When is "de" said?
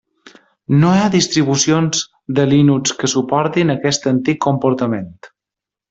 2.39-2.47